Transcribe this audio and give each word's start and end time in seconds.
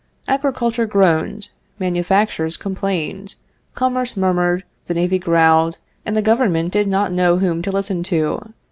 Agriculture 0.27 0.87
groaned, 0.87 1.51
manufactures 1.77 2.57
complained, 2.57 3.35
commerce 3.75 4.17
murmured, 4.17 4.63
the 4.87 4.95
navy 4.95 5.19
growled, 5.19 5.77
and 6.07 6.17
the 6.17 6.23
government 6.23 6.73
did 6.73 6.87
not 6.87 7.11
know 7.13 7.37
whom 7.37 7.61
to 7.61 7.71
listen 7.71 8.01
to. 8.01 8.51